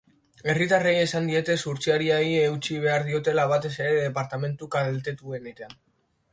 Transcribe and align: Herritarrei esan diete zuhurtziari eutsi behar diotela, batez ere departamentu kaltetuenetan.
Herritarrei 0.51 0.93
esan 1.01 1.29
diete 1.31 1.57
zuhurtziari 1.65 2.09
eutsi 2.15 2.79
behar 2.87 3.07
diotela, 3.11 3.47
batez 3.55 3.73
ere 3.85 4.03
departamentu 4.09 4.73
kaltetuenetan. 4.79 5.81